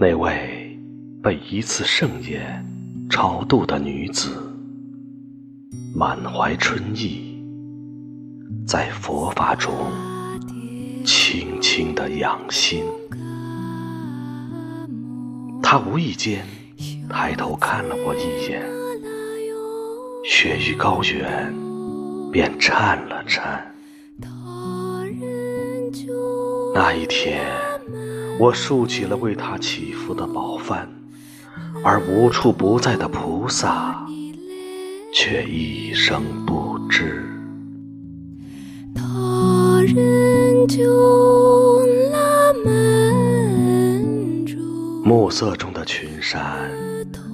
[0.00, 0.78] 那位
[1.22, 2.64] 被一次盛宴
[3.10, 4.30] 超度的女子，
[5.94, 7.42] 满怀春意，
[8.64, 9.74] 在佛法中
[11.04, 12.84] 轻轻的养心。
[15.60, 16.46] 她无意间
[17.08, 18.62] 抬头看了我一眼，
[20.24, 21.52] 雪域高原
[22.30, 23.67] 便颤了颤。
[26.74, 27.44] 那一天。
[28.38, 30.86] 我竖起了为他祈福的宝幡，
[31.82, 34.06] 而无处不在的菩萨
[35.12, 37.24] 却一声不知。
[45.04, 46.70] 暮色中的群山，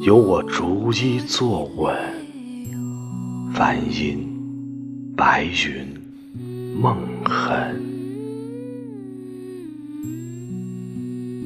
[0.00, 1.96] 由我逐一坐稳。
[3.54, 4.28] 梵音、
[5.16, 5.88] 白云、
[6.78, 7.79] 梦痕。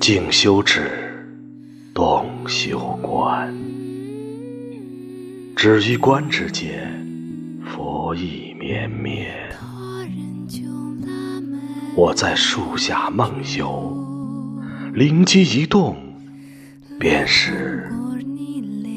[0.00, 0.90] 静修止，
[1.92, 3.54] 动修观。
[5.54, 6.90] 止于观之间，
[7.62, 9.30] 佛意绵绵。
[11.94, 13.94] 我在树下梦游，
[14.94, 15.94] 灵机一动，
[16.98, 17.86] 便是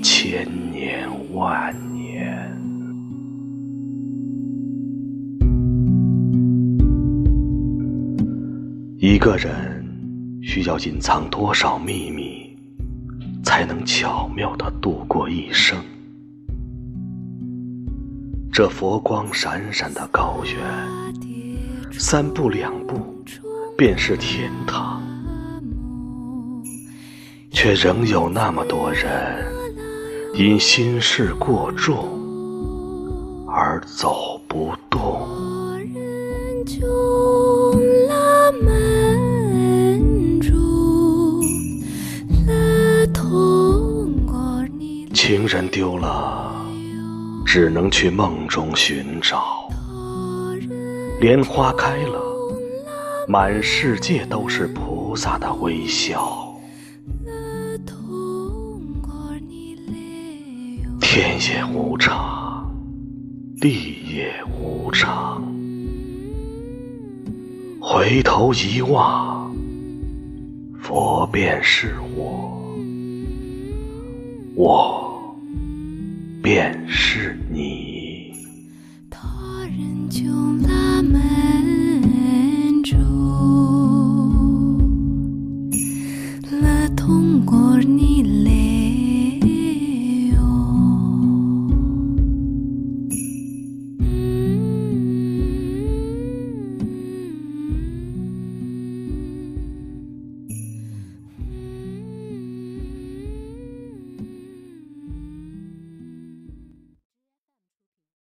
[0.01, 2.57] 千年万年。
[8.97, 9.72] 一个人。
[10.45, 12.53] 需要隐藏多少秘密，
[13.45, 15.81] 才能巧妙的度过一生？
[18.51, 20.61] 这佛光闪闪的高原，
[21.93, 22.99] 三步两步
[23.77, 25.01] 便是天堂，
[27.49, 29.47] 却仍有那么多人
[30.35, 32.05] 因心事过重
[33.47, 34.73] 而走不
[45.25, 46.53] 情人丢了，
[47.45, 49.37] 只能去梦中寻找；
[51.21, 52.21] 莲花开了，
[53.25, 56.53] 满世界都是菩萨的微笑。
[60.99, 62.69] 天也无常，
[63.61, 64.29] 地也
[64.59, 65.41] 无常，
[67.79, 69.55] 回头一望，
[70.81, 72.61] 佛便是我，
[74.53, 75.12] 我。
[76.43, 77.92] 便是你。